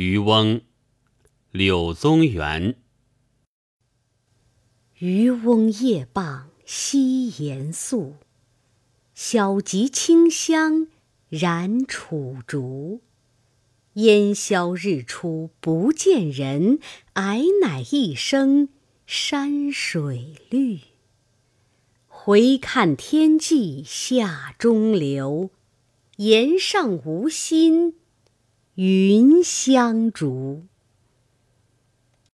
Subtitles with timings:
[0.00, 0.60] 渔翁，
[1.50, 2.76] 柳宗元。
[4.98, 8.14] 渔翁夜傍西岩宿，
[9.12, 10.86] 晓汲清香
[11.28, 13.00] 燃楚竹。
[13.94, 16.78] 烟消日出不见人，
[17.14, 18.68] 矮乃一声
[19.04, 20.78] 山水绿。
[22.06, 25.50] 回看天际下中流，
[26.18, 27.96] 岩上无心
[28.80, 30.68] 云香烛。